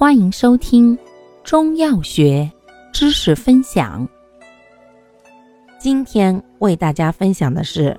[0.00, 0.98] 欢迎收听
[1.44, 2.50] 中药学
[2.90, 4.08] 知识分享。
[5.78, 7.94] 今天为大家分享的是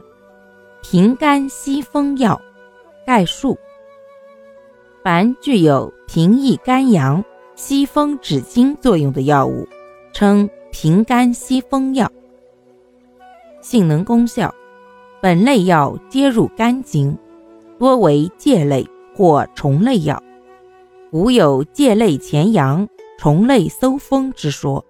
[0.81, 2.41] 平肝息风药
[3.05, 3.55] 概述。
[5.03, 9.67] 凡具有平抑肝阳、息风止惊作用的药物，
[10.11, 12.11] 称平肝息风药。
[13.61, 14.51] 性能功效：
[15.21, 17.15] 本类药皆入肝经，
[17.77, 18.83] 多为介类
[19.15, 20.19] 或虫类药。
[21.11, 22.87] 古有介类潜阳、
[23.19, 24.85] 虫类搜风之说，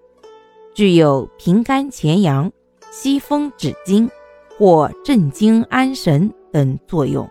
[0.72, 2.52] 具有平肝潜阳、
[2.92, 4.08] 息风止惊
[4.56, 7.28] 或镇惊安神等作用。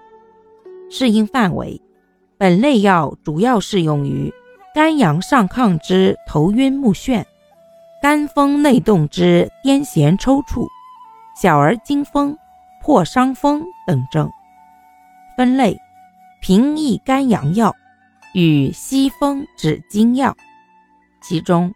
[0.89, 1.81] 适应范围。
[2.37, 4.33] 本类药主要适用于
[4.75, 7.23] 肝阳上亢之头晕目眩、
[8.01, 10.67] 肝风内动之癫痫抽搐、
[11.41, 12.35] 小儿惊风、
[12.83, 14.29] 破伤风等症。
[15.37, 15.79] 分类：
[16.41, 17.73] 平抑肝阳药
[18.33, 20.35] 与西风止惊药。
[21.21, 21.73] 其中，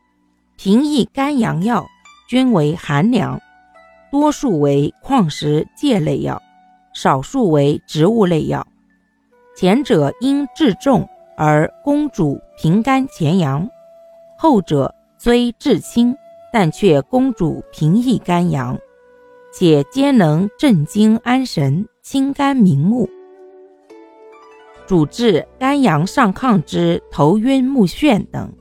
[0.58, 1.85] 平抑肝阳药
[2.27, 3.40] 均为寒凉，
[4.12, 6.41] 多数为矿石介类药，
[6.94, 8.66] 少数为植物类药。
[9.55, 11.07] 前者因质重
[11.38, 13.70] 而攻主平肝潜阳，
[14.38, 16.16] 后者虽质轻，
[16.51, 18.77] 但却攻主平抑肝阳，
[19.54, 23.10] 且皆能镇惊安神、清肝明目，
[24.88, 28.52] 主治肝阳上亢之头晕目眩等。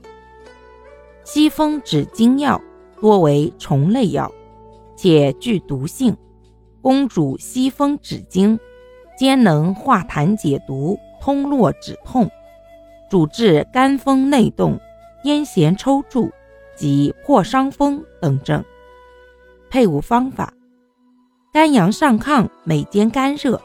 [1.23, 2.61] 息风止惊药
[2.99, 4.31] 多为虫类药，
[4.95, 6.15] 且具毒性，
[6.81, 8.59] 攻主息风止惊。
[9.17, 12.29] 兼能化痰解毒、通络止痛，
[13.09, 14.77] 主治肝风内动、
[15.23, 16.29] 咽涎抽搐
[16.75, 18.61] 及破伤风等症。
[19.69, 20.53] 配伍方法：
[21.53, 23.61] 肝阳上亢、每兼肝热，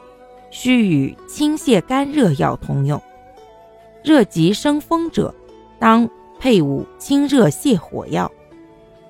[0.51, 2.99] 需与清泻肝热药同用；
[4.03, 5.33] 热极生风者，
[5.79, 6.07] 当
[6.39, 8.29] 配伍清热泻火药；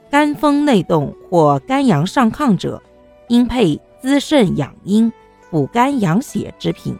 [0.10, 2.82] 肝风内动或肝阳上亢者，
[3.28, 5.12] 应配滋肾养阴。
[5.50, 6.98] 补肝养血之品，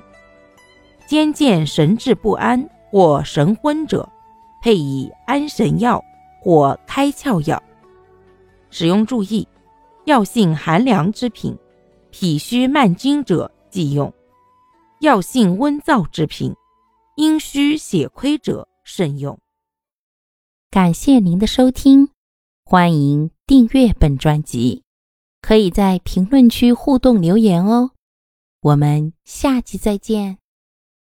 [1.08, 4.10] 兼见神志不安或神昏者，
[4.62, 6.04] 配以安神药
[6.42, 7.64] 或开窍药。
[8.70, 9.48] 使用注意：
[10.04, 11.58] 药性寒凉之品，
[12.10, 14.12] 脾虚慢惊者忌用；
[15.02, 16.54] 药性温燥之品，
[17.16, 19.40] 阴虚血亏者慎用。
[20.70, 22.10] 感谢您的收听，
[22.64, 24.84] 欢迎订阅本专辑，
[25.42, 27.94] 可以在评论区互动留言哦。
[28.62, 30.41] 我们下期再见。